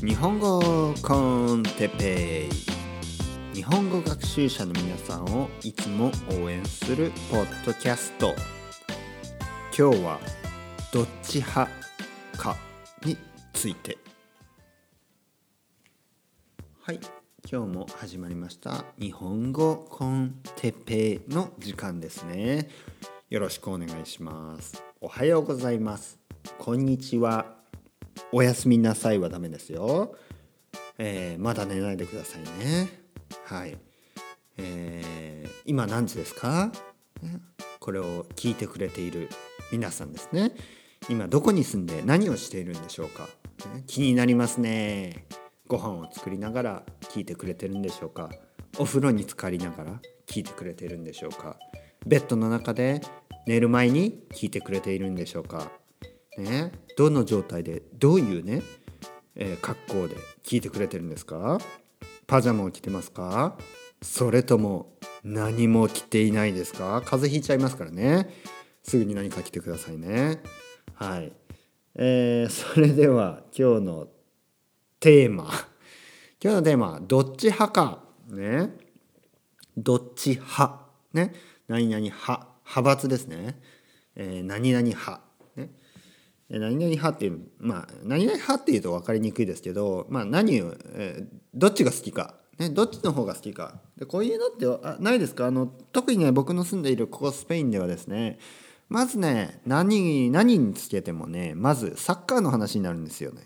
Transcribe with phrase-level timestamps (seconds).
[0.00, 2.48] 日本語コンテペ
[3.52, 3.56] イ。
[3.56, 8.34] 日本語学習者の皆さんをいつも応援するポッドキャスト。
[9.76, 10.20] 今日は
[10.92, 11.68] どっち派
[12.36, 12.56] か
[13.04, 13.16] に
[13.52, 13.98] ついて。
[16.82, 17.00] はい
[17.50, 18.84] 今日も始まりました。
[18.98, 22.68] 日本語コンテペイの時間ですね。
[23.30, 24.82] よろしくお願いします。
[25.00, 26.20] おはようございます。
[26.58, 27.63] こんにちは。
[28.32, 30.16] おやすみなさいはダメですよ、
[30.98, 32.88] えー、まだ寝ないでくださいね。
[33.44, 33.76] はい、
[34.56, 36.72] えー、今何時ですか？
[37.80, 39.28] これを聞いてくれている
[39.72, 40.52] 皆さんですね。
[41.08, 43.28] 今どこに住んで何をしているんでしょうか？
[43.86, 45.26] 気になりますね。
[45.66, 48.30] ご飯を作りながら聞いてくれてるんでしょうか？
[48.78, 51.56] お風呂に浸かりながら聞いてくれてるんでしょうか？
[52.06, 53.00] ベッドの中で
[53.46, 55.70] 寝る前に聞いてくれているんでしょうか？
[56.38, 58.62] ね、どの状態でどういうね、
[59.36, 61.58] えー、格好で聞いてくれてるんですか？
[62.26, 63.56] パジャマを着てますか？
[64.02, 67.02] それとも何も着ていないですか？
[67.04, 68.28] 風邪ひいちゃいますからね。
[68.82, 70.42] すぐに何か着てくださいね。
[70.94, 71.32] はい、
[71.94, 74.08] えー、それでは今日の
[75.00, 75.44] テーマ。
[76.42, 78.04] 今日のテーマはどっち派か。
[78.28, 78.76] ね。
[79.76, 80.80] どっち派。
[81.14, 81.32] ね。
[81.68, 82.48] 何々派。
[82.64, 83.60] 派閥ですね、
[84.16, 85.20] えー、何々派。
[86.50, 93.80] 何々派っていうまあ何々派っていうと分かりにくいですけど、まあ、何を、え、どっちが好きか、ね、どっちの方が好きか。
[93.96, 95.46] でこういうのってあないですか？
[95.46, 98.38] あの特にね僕の住んでいるここスペインではですね
[98.88, 103.42] まずね何何につけてもねまずサッカーの話になるんですよね。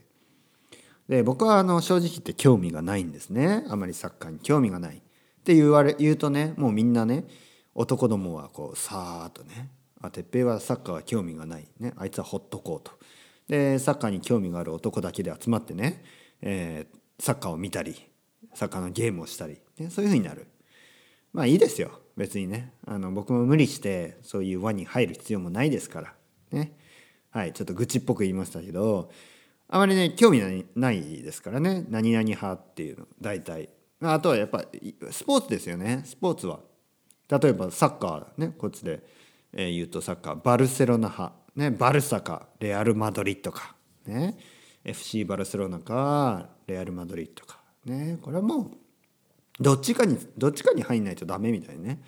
[1.09, 3.65] で僕はあの正直言って興味がないんですね。
[3.69, 4.41] あまりサッカーに。
[4.41, 4.97] 興味がない。
[4.97, 5.01] っ
[5.45, 7.25] て言われ言うとねもうみんなね
[7.75, 12.93] 男どもはこうさーっとねあ哲平はサッカーは興味がない、ね、あいつはほっとこうと。
[13.49, 16.05] でサッカーに興味がある男だけで集まってね、
[16.43, 18.09] えー、サッカーを見たり
[18.55, 20.47] サッカーのゲームをしたり、ね、そういうふうになる。
[21.33, 22.01] まあいいですよ。
[22.17, 22.73] 別にね。
[22.87, 26.15] あの僕も無理してそういう輪に入る必要もないですから。
[26.51, 26.73] ね。
[27.31, 27.53] はい。
[27.53, 29.11] ちょっと愚痴っぽく言いましたけど
[29.69, 31.85] あまりね興味ないですからね。
[31.89, 33.07] 何々派っていうの。
[33.21, 33.69] 大体。
[34.01, 34.65] あとはやっぱ
[35.11, 36.03] スポーツですよね。
[36.05, 36.61] スポーツは。
[37.29, 39.03] 例えばサッカーねこっちで。
[39.53, 43.75] えー、言うとサッカーバルセロナ派、ね、バルサかレアル・マドリッドか、
[44.07, 44.37] ね、
[44.85, 48.71] FC バルセロナかレアル・マドリッドか、ね、これはもう
[49.61, 52.03] どっちかにどっちかに入んないとダメみたいなね。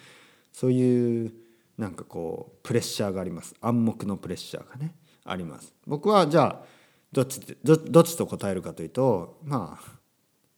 [0.53, 1.33] そういう
[1.79, 3.55] なんかこうプレッシャーがあります。
[3.61, 5.75] 暗黙のプレッシャーがねあります。
[5.87, 6.65] 僕はじゃあ
[7.13, 9.97] どっちどどっちと答えるかというとまあ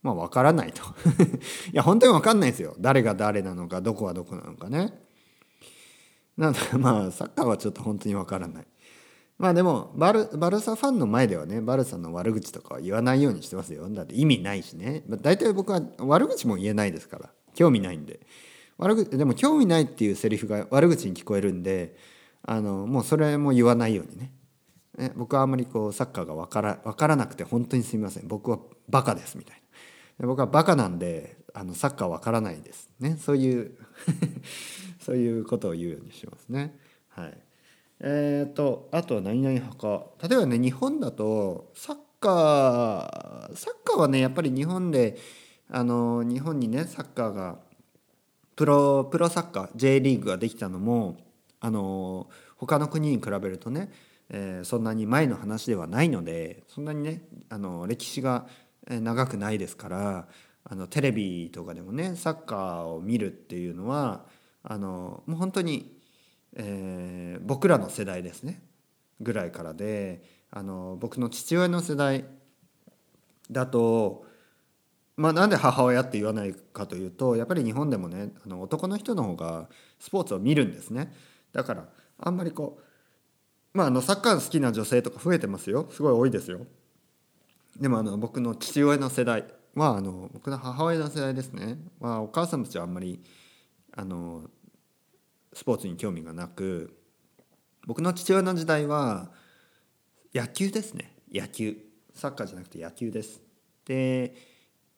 [0.02, 0.82] まあ分からないと。
[1.72, 2.76] いや本当に分かんないですよ。
[2.78, 4.92] 誰が誰なのかどこはどこなのかね。
[6.42, 8.66] なんで まあサッカーはちょっと本当にわからない。
[9.38, 13.88] まあでもバルバルサファンの前ではねバルサの悪口とかは言わないようにしてますよ。
[13.88, 15.04] だって意味ないしね。
[15.08, 17.30] 大体僕は悪口も言えないですから。
[17.54, 18.20] 興味ないんで。
[18.76, 21.96] 悪口でも興味ないっていうセリフが悪口に聞こえるんで
[22.42, 24.32] あのもうそれも言わないようにね。
[24.98, 28.26] ね僕はあんまりこうサッカーが分から分からなくて本当にすみません。
[28.26, 29.62] 僕はバカですみたい
[30.18, 30.26] な。
[30.26, 33.16] 僕はバカなんであのサッカー分からないですね。
[33.18, 33.72] そういう
[35.00, 36.78] そういうことを言うようにしますね。
[37.08, 37.38] はい、
[38.00, 40.06] えーと、あとは何々派か。
[40.28, 45.18] 例えばね日本だとサッカーサッカーはねやっぱり日本で
[45.68, 47.58] あの日本にねサッカーが
[48.56, 51.16] プロプロサッカー J リーグができたのも
[51.60, 53.90] あの他の国に比べるとね、
[54.28, 58.46] えー、そんなに前の話ではないのでそんなにねあの歴史が
[58.88, 60.28] 長くないですから
[60.64, 64.24] あのテレビとかでもねサッカーを見るっていうのは
[64.62, 65.98] あのもう本当に、
[66.56, 68.62] えー、僕らの世代ですね。
[69.20, 72.24] ぐらいからであの僕の父親の世代
[73.50, 74.24] だと
[75.16, 79.68] まあなんで母親って言わないかというとやっぱり日本でもねあの男の人の方が
[79.98, 81.12] スポーツを見るんですね。
[81.52, 81.86] だから
[82.18, 82.78] あんまりこ
[83.74, 85.88] うまああのサッカー好きな女性とか増えてますよ。
[85.90, 86.66] すごい多いですよ。
[87.80, 89.44] でもあの僕の父親の世代
[89.74, 93.22] はあの僕の母親の世代ですね、まあ、お母さんたちはあんまり
[93.96, 94.50] あの
[95.52, 96.96] スポーツに興味がなく
[97.86, 99.30] 僕の父親の時代は
[100.34, 101.16] 野球ですね。
[101.32, 101.76] 野球。
[102.14, 103.40] サッカーじゃなくて野球です。
[103.84, 104.34] で、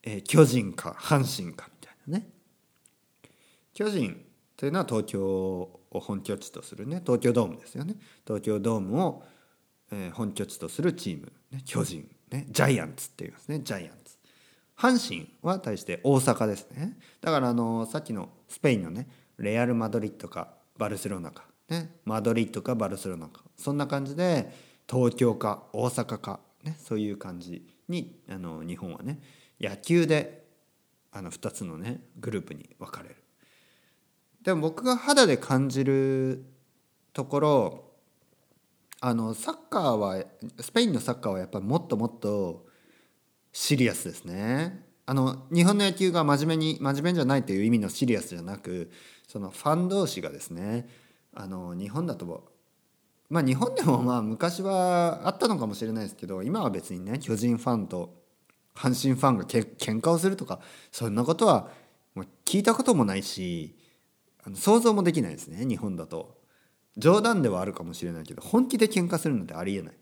[0.02, 2.28] えー、巨人か阪神かみたいなね。
[3.72, 4.24] 巨人
[4.56, 7.96] というのは東京を本拠地とするね東京ドームですよね。
[8.26, 9.24] 東京ドームを、
[9.90, 13.60] えー、本拠地とするチーム、ね、巨人、ね、ジャイアンツって言いますね。
[13.60, 14.03] ジャイアンツ。
[14.76, 24.52] 阪神は対して大阪ですねだからあのさっきのスペインのねレアル・マドリッドかバルセロナか、ね、マドリッドかバルセロナかそんな感じで
[24.90, 29.20] 東京か大阪か、ね、そういう感じにあの日本はね
[29.60, 30.44] 野球で
[31.12, 33.16] あの2つのねグループに分かれる。
[34.42, 36.44] でも僕が肌で感じる
[37.14, 37.84] ところ
[39.00, 40.22] あのサッカーは
[40.60, 42.66] スペインのサッカーはやっぱりもっともっと
[43.54, 44.84] シリアスですね。
[45.06, 48.90] あの日本の野球が真面目に真面目じゃないという意味のシリアスじゃなく
[49.28, 50.88] そのファン同士がですね
[51.32, 52.50] あの日本だと
[53.28, 58.22] まあ日本でもまあ昔はあったのかもしれないですけど今は別にね巨人ファンと
[58.74, 60.58] 阪神ファンがけ喧嘩をするとか
[60.90, 61.68] そんなことは
[62.14, 63.76] もう聞いたこともないし
[64.42, 66.38] あの想像もできないですね日本だと
[66.96, 69.94] 冗談ではあるかもしれないけど本気で喧嘩するなんてありえない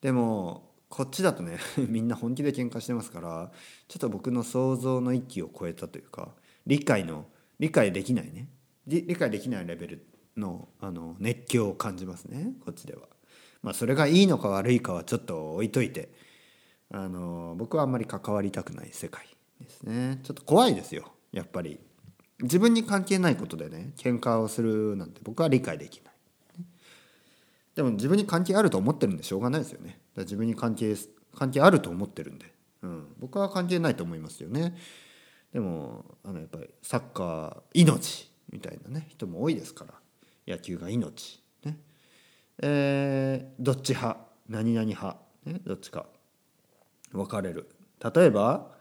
[0.00, 1.56] でもこっちだとね
[1.88, 3.50] みんな本気で喧嘩してますから
[3.88, 6.34] ちょっと僕の想像の域を超えたというか
[6.66, 7.24] 理解の
[7.58, 8.48] 理解できないね。
[8.86, 10.06] 理解できないレベル
[10.36, 13.08] のあの熱狂を感じますねこっちでは。
[13.62, 16.12] まあそれがいいのか悪いかはちょっと置いといて
[16.90, 19.26] あの僕はあんまり関わりたくない世界
[19.62, 20.20] ですね。
[20.24, 21.80] ちょっと怖いですよやっぱり。
[22.42, 26.11] 自分に関係ないことでね喧嘩をするなんて僕は理解できない。
[27.74, 30.00] でも自分に関係あると思ってるんでしょうがないですよね。
[30.14, 30.94] だ自分に関係
[31.34, 32.52] 関係あると思ってるんで、
[32.82, 34.76] うん、僕は関係ないと思いますよね。
[35.52, 39.94] でもあのやっぱりサッカー命みたいなね人も多いですから。
[40.46, 41.42] 野球が命。
[41.64, 41.78] ね。
[42.62, 44.20] えー、どっち派？
[44.48, 46.06] 何々派、ね、どっちか
[47.12, 47.70] 分かれる。
[48.14, 48.72] 例えば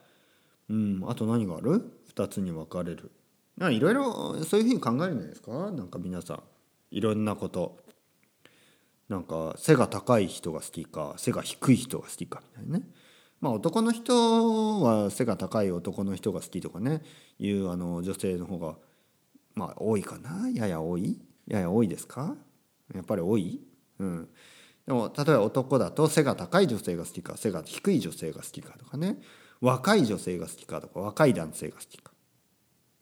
[0.70, 3.12] うんあと何がある？2つに分かれる。
[3.60, 5.52] いろいろそういうふうに考えるんじゃないですか。
[5.72, 6.44] なんか皆さん。
[6.90, 7.78] いろんなこと。
[9.12, 12.86] なんか背が高い人が好きか背が低い人が好きかみたいなね。
[13.42, 17.02] まあ男の人は背が高い男の人が好きとかね
[17.38, 18.76] いうあの女性の方が
[19.54, 20.48] まあ多いかな？
[20.50, 21.20] やや多い？
[21.46, 22.36] やや多いですか？
[22.96, 23.60] やっぱり多い？
[24.00, 24.30] うん。
[24.88, 29.18] でも例えば男だと背が高い女性が好きか背が低い女性が好きかとかね。
[29.60, 32.14] 若い女性が好きかとか若い男性が好きか。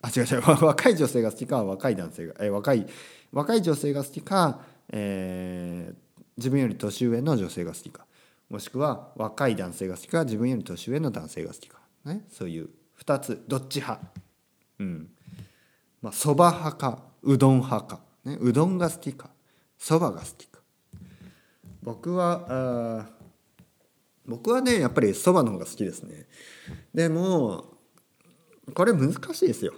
[0.01, 0.65] あ違う違う。
[0.65, 2.88] 若い女性が好きか若い男性がえ若い
[3.31, 8.06] 若い女性が好きか、えー、自分より年上の女性が好きか。
[8.50, 12.69] もしくは若い男性が好きか自分より年上の男性が好きか、ね、そういう
[13.03, 14.07] 2つどっち派？
[14.80, 15.09] うん。
[16.01, 19.30] まあそば派かうどん派か、ね、うどんが好きか
[19.77, 20.59] そばが好きか。
[21.83, 23.09] 僕はあ
[24.25, 26.27] 僕はねやっぱりそばの方が好きですね。
[26.94, 27.77] でも
[28.74, 29.74] これ難しいですよ。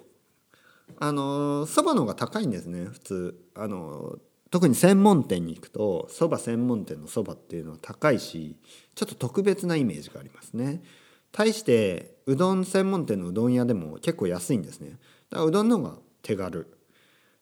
[0.99, 3.45] あのそばの方が高いんですね普通。
[3.55, 4.17] あの
[4.51, 8.57] 特に専門店に行くとそば専門店のそばっていうのは高いし
[8.93, 10.83] ちょっと特別なイメージがありますね。
[11.31, 14.99] 対してうどん専門店のうどん屋でも結構安いんですね。
[15.29, 16.67] だからうどんの方が手軽。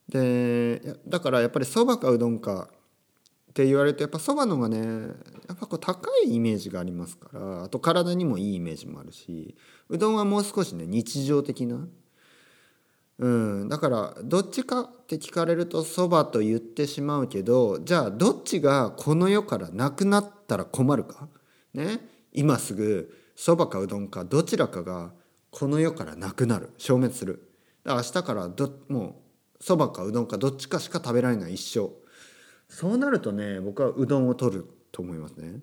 [0.08, 2.70] でだからやっぱりそばかうどんか
[3.50, 9.56] って言われるとやっぱそばの方がねやっぱこう高いイメージがありますからあと体にもいいイメージもあるし
[9.90, 11.88] うどんはもう少しね日常的な
[13.20, 13.70] うん。
[13.70, 21.28] だからどっちかって聞かれるとそばと言ってしまうけどじゃあどっちがこの世からなくなったら困るか？
[21.74, 22.00] ね？
[22.32, 25.12] 今すぐそばかうどんかどちらかが
[25.52, 26.72] この世からなくなる。
[26.78, 27.52] 消滅する。
[27.86, 29.22] 明日からども
[29.60, 31.90] うそばかうどんかどっちかしか食べられない一生。
[32.68, 35.60] そうなるとね僕はうどんを取ると思いますね。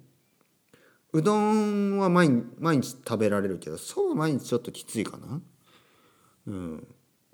[1.12, 5.40] うどんは毎毎日食べられるけどそうは毎日ちょっときついかな。
[6.48, 6.86] うん。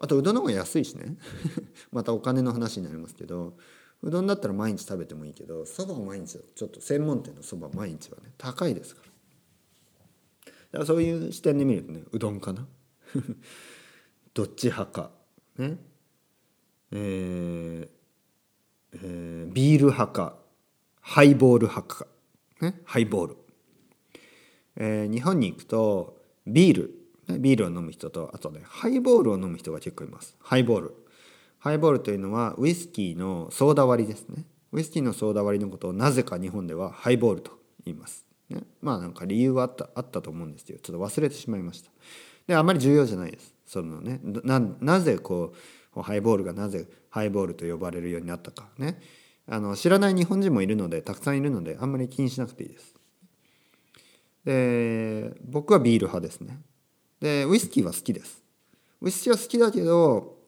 [0.02, 1.16] あとうどんの方が安いしね。
[1.92, 3.56] またお金の話になりますけど
[4.02, 9.08] うどんだったら毎日食べてもいいけどそばを毎日ちょっと専門店のそば毎日はね高いですから。
[10.46, 12.66] だからそういう視点で見るとねうどんかな？
[14.34, 15.12] どっち派か。
[15.56, 15.78] ね？
[16.90, 18.02] えー
[18.94, 20.38] えー、ビール派か
[21.00, 22.06] ハイボール派か、
[22.60, 23.36] ね、ハイボール、
[24.76, 27.01] えー、日本に行くとビール、
[27.38, 30.36] ビールを飲む人とあとねハイボールを飲む人が結構います。
[30.40, 30.94] ハイボール。
[31.58, 34.44] ハイボールというのはウイスキーのソーダ割りですね。
[34.72, 37.52] ウイスキーのソーダ割りのことをなぜか日本ではハイボールと
[37.84, 41.90] 言います、ね、まあなんか理由はあったあったと思うんですけどちょっと忘れてしまいました。
[42.46, 43.54] であまり重要じゃないです。
[43.66, 45.52] そのねななぜこ
[45.94, 48.68] うハイボールがなぜハイボールと呼ばれるようになったか。
[48.78, 49.00] ね。
[49.46, 52.94] あの知らない日本人もいるのでたくさんいるのであんまり気にしなくていいです。
[54.44, 56.60] で僕はビール派ですね。
[57.22, 58.42] でウイスキーは好きです。
[59.00, 60.38] ウイスキーは好きだけど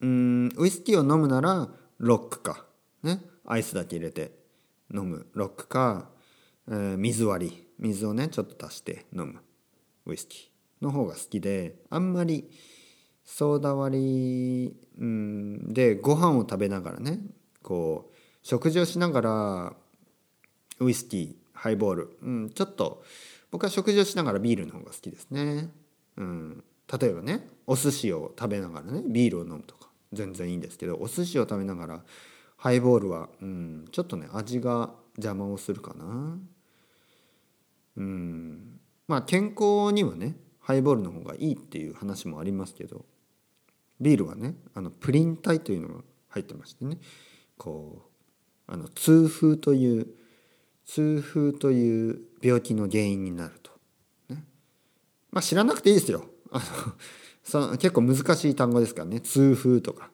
[0.00, 2.64] うんウイスキーを飲むならロックか、
[3.02, 4.32] ね、アイスだけ入れて
[4.94, 5.26] 飲む。
[5.34, 6.08] ロックか、
[6.68, 7.64] えー、水割り。
[7.78, 9.40] 水をねちょっと足して飲む。
[10.06, 12.50] ウイスキーの方が好きであんまり
[13.26, 17.20] ソーダ割り、うん、でご飯を食べながらね
[17.62, 19.72] こう食事をしながら
[20.80, 23.04] ウイスキーハイボール、うん、ちょっと
[23.50, 25.70] 僕は食事をしながらビールの方が好きですね。
[26.16, 26.64] うん、
[27.00, 32.04] 例えばねお寿司を食べながらねビールを飲むとか全然いいんですけどお寿司を食べながら
[32.56, 36.38] ハイボールは、うん、ちょっとね味が邪魔をするかな。
[37.96, 43.04] うんまあ健康にはねハイボールの方がいいっていう話もありますけど
[44.00, 45.94] ビールはねあのプリン体というのが
[46.28, 46.98] 入ってましてね
[47.56, 48.02] こ
[48.68, 50.06] うあの痛風という
[50.88, 53.70] 痛風という病気の原因になると、
[54.30, 54.42] ね、
[55.30, 56.24] まあ知らなくていいですよ。
[56.50, 56.64] あの
[57.44, 59.20] そ結構難しい単語ですからね。
[59.20, 60.10] 痛風とか。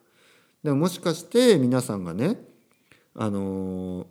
[0.63, 2.41] でももしかして皆さんがね
[3.13, 4.05] あの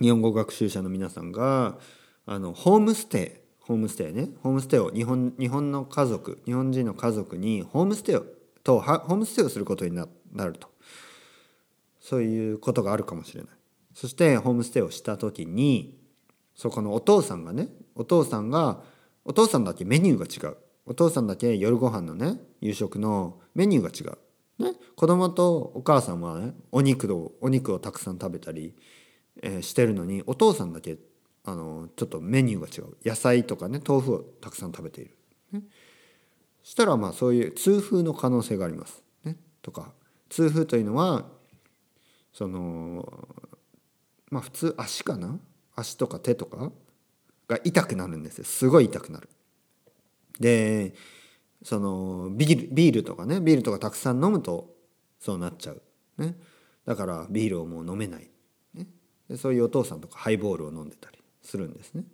[0.00, 1.78] 日本語学習者の皆さんが
[2.24, 4.30] あのホームステイホームステイね。
[4.42, 8.24] ホームステイを日本日本の家族日本人の家族にホームステイを
[8.62, 10.06] とホームステイをすることにな
[10.46, 10.68] ると。
[12.00, 13.50] そういうことがあるかもしれない。
[13.94, 15.98] そしてホームステイをした時に
[16.54, 18.80] そこのお父さんがねお父さんが
[19.24, 24.18] お父さんだけメニューが違うお父さんだけ夜ご飯のね夕食のメニューが違う。
[24.56, 28.74] ね、子供とお母さんはねお肉をお肉をたくさん食べたり、
[29.42, 30.96] えー、してるのにお父さんだけ
[31.44, 35.16] あのちょっとメニューが違う野菜とかね豆腐をたくさん食べている。
[35.52, 35.62] ね、
[36.62, 39.02] したらまあそういう痛風の可能性があります。
[39.24, 39.92] ね、とか
[40.28, 41.26] 痛風というのは
[42.32, 43.08] その
[44.30, 45.38] まあ普通足かな？
[45.76, 46.72] 足とか手とか？
[47.46, 48.44] が痛くなるんですよ。
[48.44, 49.28] すごい痛くなる。
[50.40, 50.94] で
[51.62, 54.74] そのビールビールとかねビールとかたくさん飲むと
[55.20, 55.82] そうなっちゃう、
[56.18, 56.36] ね、
[56.84, 58.28] だからビールをもう飲めない、
[58.74, 58.86] ね、
[59.28, 62.04] でそういうお父さんとかハイボールを飲んでたりするんですね。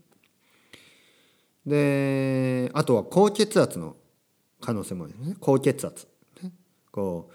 [1.67, 3.97] であとは高血圧の
[4.61, 5.37] 可能性もあるね。
[5.41, 6.07] 高血圧、
[6.43, 6.53] ね、
[6.93, 7.35] こう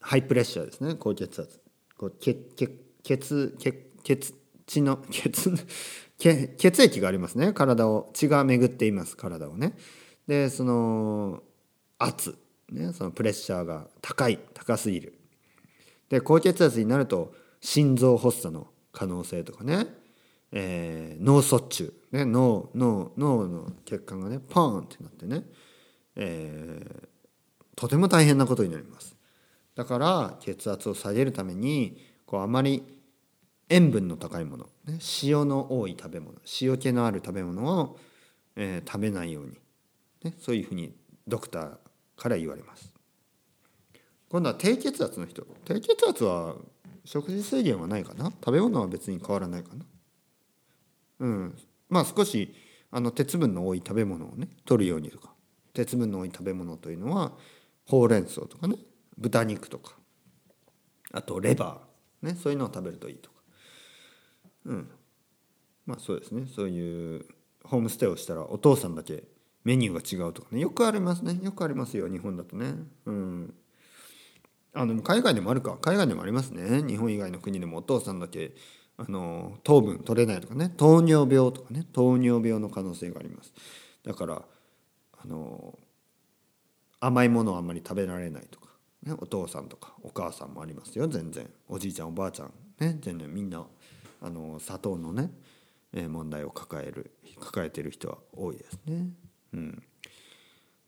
[0.00, 0.94] ハイプレッシャーですね。
[0.94, 1.60] 高血圧。
[1.98, 4.34] こう血血血血血
[4.66, 7.52] 血の血血液がありますね。
[7.52, 9.74] 体を血が巡っています体をね。
[10.28, 11.42] でその
[11.98, 12.38] 圧、
[12.70, 15.18] ね、そのプレッシャーが高い高すぎる。
[16.08, 19.88] で高血圧になると心臓発作の可能性とかね、
[20.52, 25.42] えー、脳卒中、ね、脳脳脳の血管がねポーンってなってね、
[26.14, 27.08] えー、
[27.74, 29.16] とても大変なことになります。
[29.74, 32.95] だから血圧を下げるためにこうあまり
[33.68, 36.34] 塩分の高いもの、ね、塩の多い食べ物。
[36.60, 37.98] 塩気のある食べ物を、
[38.54, 39.58] えー、食べないように。
[40.24, 40.94] ね、そういうふうに
[41.26, 41.76] ドクター
[42.16, 42.92] から言われます。
[44.28, 45.46] 今度は低血圧の人。
[45.64, 46.56] 低血圧は
[47.04, 48.26] 食事制限はないかな？
[48.26, 49.84] 食べ物は別に変わらないかな？
[51.20, 51.58] うん。
[51.88, 52.54] まあ少し
[52.90, 55.32] あの鉄分の多い食べ物をね取るようにとか。
[55.72, 57.32] 鉄分の多い食べ物というのは
[57.86, 58.76] ほうれん草とかね。
[59.18, 59.94] 豚肉とか。
[61.12, 63.35] あとレバー、ね、そういうのを食べるといいとか。
[64.66, 64.90] うん。
[65.86, 66.46] まあそうですね。
[66.54, 67.24] そういう
[67.64, 69.24] ホームステイをしたらお父さんだけ
[69.64, 70.60] メニューが違うとかね。
[70.60, 71.38] よくありますね。
[71.42, 72.08] よくありますよ。
[72.08, 72.74] 日本だとね。
[73.06, 73.54] うん。
[74.74, 75.78] あの海外でもあるか。
[75.80, 76.82] 海外でもありますね。
[76.82, 78.54] 日本以外の国でもお父さんだけ
[78.98, 80.72] あの糖分取れないとかね。
[80.76, 81.86] 糖尿病とかね。
[81.92, 83.52] 糖尿病の可能性があります。
[84.04, 84.42] だから
[85.12, 85.78] あの
[87.00, 88.68] 甘いものをあんまり食べられないとか、
[89.02, 91.08] ね、お父さんとかお母さんもありますよ。
[91.08, 91.48] 全然。
[91.68, 92.52] おじいちゃんおばあちゃん。
[92.78, 92.98] ね。
[93.00, 93.66] 全然みんな
[94.20, 95.30] あの砂糖のね
[96.08, 99.08] 問題を抱える抱えてる人は多いですね。
[99.54, 99.82] うん、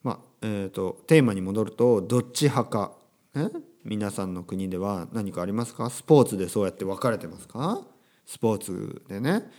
[0.03, 2.93] まあえーと、テーマに戻るとどっち派か、
[3.35, 3.51] ね、
[3.85, 5.89] 皆さんの国では何かありますか？
[5.91, 7.81] スポーツでそうやって分かれてますか？
[8.27, 9.51] スポーツでね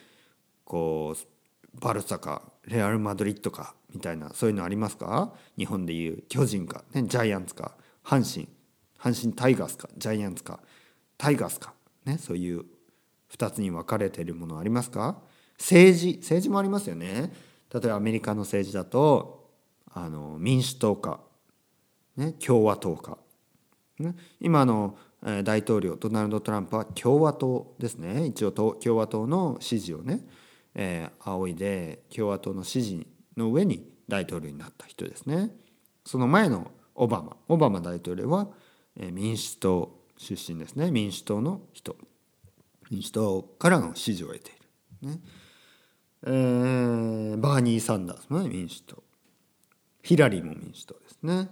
[0.65, 5.33] こうバルサかレアル・マドリッドかみたいなそういうのありますか？
[5.57, 8.47] 日本でいう巨人か、ね、ジャイアンツか阪神。
[8.99, 10.59] 阪神タイガースかジャイアンツか
[11.17, 11.73] タイガースか、
[12.03, 12.65] ね、そういう
[13.31, 15.21] 2つに分かれているものありますか？
[15.57, 17.33] 政治政治もありますよね。
[17.73, 19.49] 例えばアメリカの政治だと
[19.93, 21.19] あの民主党か、
[22.17, 23.17] ね、共和党か、
[23.99, 24.97] ね、今の
[25.43, 28.25] 大統領ドナルド・トランプは共和党ですね。
[28.25, 30.25] 一応共和党の支持をね、
[30.73, 33.05] えー、仰いで共和党の支持
[33.35, 35.51] の上に大統領になった人ですね。
[36.05, 38.47] その前のオバマオバマ大統領は、
[38.95, 40.89] 民主党出身ですね。
[40.91, 41.95] 民主党の人。
[42.89, 44.53] 民主党からの支持を得てい
[45.07, 45.11] る。
[45.11, 45.19] ね。
[46.23, 49.03] えー、バーニー・サンダースもね民主党。
[50.01, 51.49] ヒラリーも民主党ですね、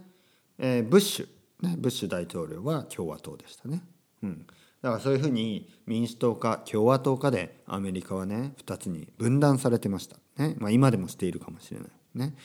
[0.57, 1.27] えー、ブッシュ、
[1.67, 3.83] ね、ブッシュ大統領は共和党でしたね、
[4.23, 4.47] うん、
[4.81, 10.55] だからそういうふうに民主党か共和党かでアメリカはね2つに分断されてました、ね。
[10.59, 11.89] まあ、今でもしているかもしれない。
[12.15, 12.35] ね。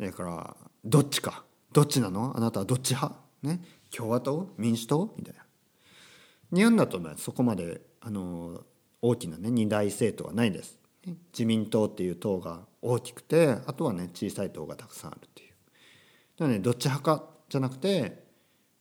[0.00, 1.44] だからどっちか。
[1.72, 2.36] どっちなの？
[2.36, 3.62] あなたはどっち派、ね、
[3.94, 4.52] 共和党？
[4.58, 5.14] 民主党？
[5.16, 5.46] みたいな。
[6.52, 8.60] 日本だとねそこまであの
[9.02, 10.78] 大きなね二大政党はないです。
[11.32, 15.48] 自民党っていう党が大きくてあとはね小さい党がたくさんあるっていう。
[16.38, 18.22] だからねどっち派かじゃなくて、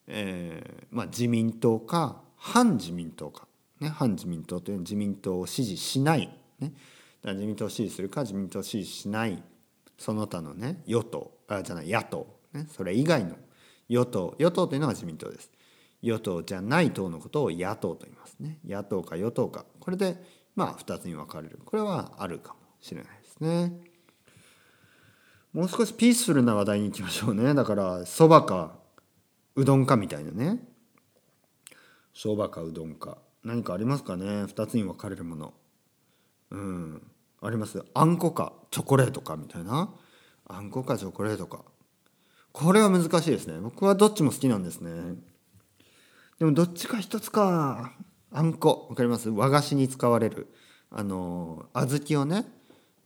[0.06, 3.48] えーまあ、自民党か反自民党か、
[3.80, 6.30] ね、反自民党というのは自民党を支持しない、
[6.60, 6.74] ね、だか
[7.24, 9.42] ら自民党を支持するか自民党を支持しない。
[9.98, 11.32] その他のね与党。
[11.48, 13.36] あじゃない野党、ね、それ以外の
[13.90, 14.36] 与党。
[14.38, 15.50] 与党というのが自民党です
[16.06, 18.60] 与党じゃない党のことを野党と言いますね。
[18.64, 19.66] 野党か与党か。
[19.80, 20.24] これで
[20.56, 21.60] まあ2つに分かれる。
[21.66, 23.74] これはあるかもしれないですね。
[25.52, 27.56] もう少しピースフルな話題に行きましょうね。
[27.56, 28.76] だからそばか
[29.56, 30.60] うどんかみたいなね。
[32.14, 33.18] そばかうどんか。
[33.44, 34.26] 何かありますかね。
[34.26, 35.54] 2つに分かれるもの。
[36.52, 37.02] うん。
[37.42, 37.84] あります。
[37.96, 39.90] あんこかチョコレートかみたいな。
[40.48, 41.64] あんこかチョコレートか。
[42.52, 43.60] これは難しいですね。
[43.60, 45.16] 僕はどっちも好きなんですね。
[46.40, 47.94] でもどっちか一つか。
[48.32, 48.88] あんこ。
[48.90, 49.30] わかります？
[49.30, 50.54] 和菓子に使われる。
[50.92, 52.46] あの小豆をね、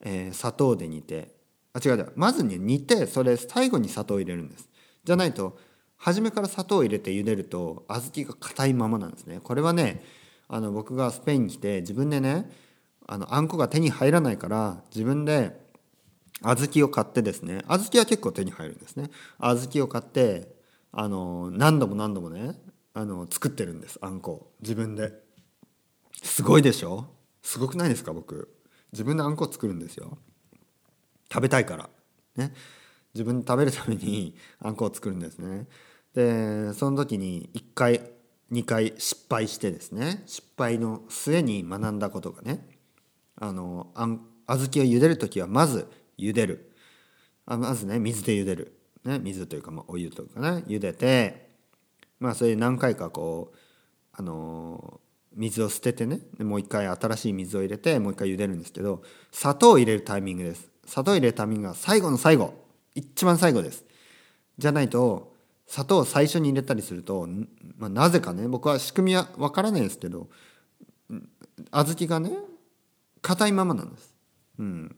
[0.01, 1.35] えー、砂糖で煮て。
[1.73, 2.11] あ違う違う。
[2.15, 4.67] まずね煮てそれ最後に砂糖を入れるんです。
[5.03, 5.59] じゃないと
[5.97, 9.39] 初めから砂糖を入れて茹でると小豆が硬いままなんですね。
[9.43, 10.03] これはね
[10.47, 12.49] あの僕がスペインに来て自分でね
[13.07, 15.55] あのあんこが手に入らないから自分で
[16.41, 19.11] 小豆を買ってですね小豆は結構手に入るんですね。
[19.37, 20.55] 小豆を買って
[20.91, 22.55] あの何度も何度もね
[22.99, 24.51] あの作ってるんですあんこ。
[24.61, 25.13] 自分で。
[26.21, 27.07] すごいでしょ？
[27.41, 28.53] すごくないですか僕？
[28.91, 30.17] 自分であんこ作るんですよ。
[31.31, 31.89] 食べたいから。
[32.35, 32.53] ね。
[33.13, 35.67] 自分で食べるために あんこを作るんですね。
[36.13, 38.11] でその時に1回
[38.51, 40.23] 2回失敗してですね。
[40.25, 42.67] 失敗の末に学んだことがね。
[43.37, 45.87] あのあん小豆を茹でる時はまず
[46.17, 46.73] 茹でる。
[47.45, 51.48] あまずね水で茹でる、ね、水というか、まあ、お湯というかね茹でて
[52.19, 53.57] まあそれで何回かこう
[54.13, 54.99] あの
[55.33, 62.53] 水を捨ててねもう一回新しい水を入れてもう一回茹でるんですけど砂糖を入れるタイミングです砂糖を入れるタイミングが最後の最後
[62.95, 63.85] 一番最後です
[64.57, 65.33] じゃないと
[65.67, 67.27] 砂糖を最初に入れたりすると、
[67.77, 70.27] まあ、なぜかね僕は仕組みはわからないですけど
[71.71, 72.31] 小豆がね
[73.21, 74.15] 硬いままなんです。
[74.59, 74.95] うん、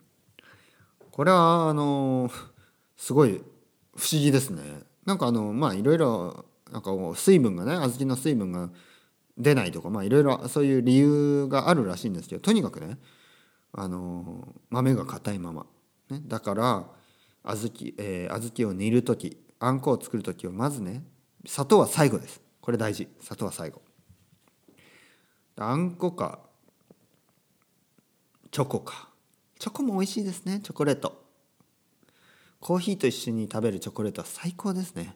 [1.12, 2.32] これはあの
[2.98, 3.42] すごい
[3.96, 4.62] 不思議ですね。
[5.06, 8.70] なんかあのまあいろいろなんか水分がね小豆の水分が
[9.38, 12.98] 出ないとかまあいろいろそういう理由があるらしいんですけどとにかくね
[13.74, 15.66] あの豆が硬いまま、
[16.10, 16.86] ね、だから
[17.44, 21.04] 小豆,、えー、小豆を煮る時あんこを作る時はまずね
[21.46, 22.42] 砂糖は最後です。
[22.62, 23.08] これ大事。
[23.20, 23.82] 砂糖は最後。
[25.58, 26.40] あんこか
[28.52, 29.10] チョコか。
[29.60, 31.24] チョコも美味しいですねチョコレート。
[32.60, 35.16] コーヒーと一緒に食べるチョコレートは最高ですね。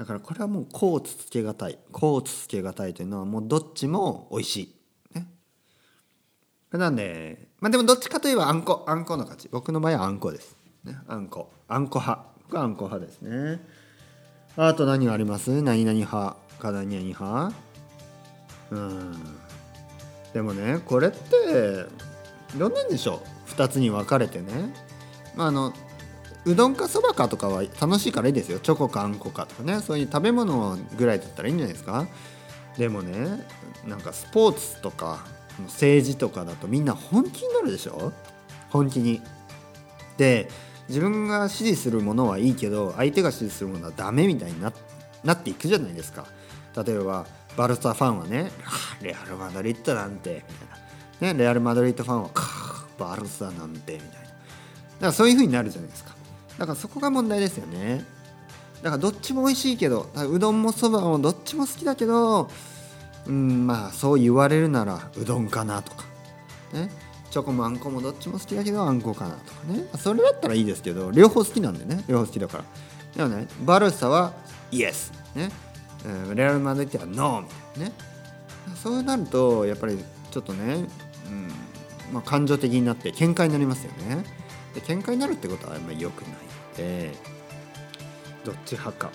[0.00, 1.78] だからこれはもう甲をつつけがたい。
[1.92, 4.74] 甲をつつけがたいというのはもうどっちも美味しい。
[5.14, 5.26] ね。
[6.70, 11.52] なんでまあでもどっちかといえばあんこあんこの勝ち僕の場合はあんこです、ね、あんこ。
[11.68, 12.26] あんこ派。
[12.44, 13.60] 僕はあんこ派ですね。
[14.56, 15.60] あと何があります？
[15.60, 17.54] 何々派か何々派？
[18.70, 19.14] うん。
[20.32, 21.84] でもねこれって
[22.56, 24.72] どんなんでしょう？2つに分かれてね、
[25.36, 25.74] まあ、あの
[26.46, 28.58] うどんかそばかとかは楽しいからいいですよ。
[28.58, 29.80] チョコかあんこかとかね。
[29.80, 32.06] そういう食べ物ぐらいだったらいいんじゃないですか。
[32.78, 33.46] でもね
[33.86, 35.26] なんかスポーツとか
[35.64, 38.12] 政治とかだとみんな本気になるでしょ。
[38.70, 39.20] 本気に。
[40.16, 40.48] で
[40.88, 44.72] 自分が支持するものはいいけど相手が支持するものはダメみたいにな
[45.22, 46.26] なっていくじゃないですか。
[46.84, 47.26] 例えば
[47.56, 48.50] バルサファンはね
[49.02, 51.34] 「レアル・マドリッドなんて」みたいな。
[51.34, 52.30] ね、レアル・マドリードファンは
[52.98, 54.12] バルサなんてみたいな。
[54.12, 54.26] だか
[55.00, 56.12] らそういう風になるじゃないですか。
[56.60, 58.04] だからそこが問題ですよね。
[58.82, 62.50] だからどっちも美味しいけどうどんもそばもどっちも好きだけど
[63.26, 66.04] うんまあそう言われるならうどんかなとか。
[66.74, 66.90] ね。
[67.30, 69.86] チョコもあんこもどっちも好きだけどあんこかなとかね。
[69.98, 72.04] それだったらいいですけど両方好きなんでね。
[72.06, 72.64] 両方好きだから。
[73.16, 74.34] でもねバルサは
[74.70, 75.14] イエス。
[75.34, 75.50] ね。
[76.04, 77.92] うんレアル・マドリードはノーみたいなね。
[78.76, 79.98] そうなるとやっぱり
[80.30, 80.84] ちょっとね
[81.26, 81.48] うん
[82.12, 84.39] まあ、感情的になって喧嘩になりますよね。
[84.74, 86.36] で喧嘩になるってことはあんまり良くないの
[86.76, 87.12] で
[88.44, 89.10] どっち派か。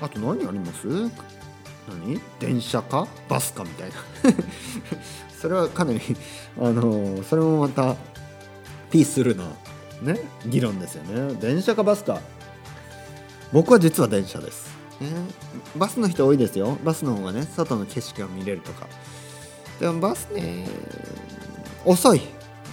[0.00, 0.86] あと何あります？
[1.88, 2.20] 何？
[2.38, 3.06] 電車か？
[3.28, 3.94] バスかみたいな。
[5.40, 6.00] それはかなり
[6.58, 7.96] あのそれもまた
[8.90, 9.44] ピースルな。
[10.02, 10.20] ね？
[10.46, 11.34] 議論ですよね。
[11.40, 12.20] 電車かバスか。
[13.52, 14.68] 僕は実は電車です、
[15.00, 15.08] ね、
[15.76, 16.76] バスの人多いですよ。
[16.82, 18.86] バスの方がね外の景色が見れるとか。
[19.80, 20.66] でもバスね
[21.84, 22.18] 遅い。
[22.18, 22.24] や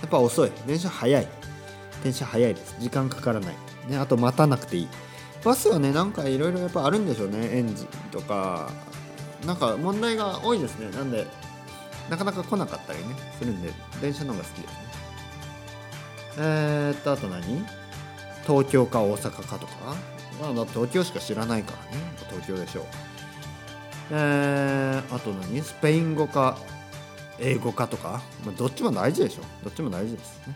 [0.08, 0.52] っぱ遅い。
[0.66, 1.28] 電車早い
[2.04, 2.76] 電車早いです。
[2.80, 3.56] 時間かからない。
[3.88, 4.88] ねあと待たなくていい。
[5.44, 7.50] バスはねなんかいろいろやっぱあるんでしょうね。
[7.58, 8.70] エンジンとか
[9.46, 10.90] なんか問題が多いですね。
[10.92, 11.26] なんで
[12.10, 14.78] なかなか来なかったりねするんで電車の方が好きですね。
[16.38, 17.66] えー、っとあと何？
[18.46, 19.74] 東京か大阪かとか？
[20.42, 22.04] まあ東京しか知らないからね。
[22.30, 22.86] 東京でしょう。
[24.12, 25.62] えー、あと何？
[25.62, 26.58] スペイン語か
[27.40, 29.42] 英語かとか、まあ、どっちも大事でしょ。
[29.64, 30.56] どっちも大事ですね。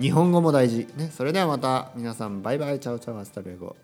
[0.00, 0.86] 日本語も大事。
[0.96, 2.80] ねそれではまた皆さんバイバイ。
[2.80, 3.76] Chao chao hasta luego。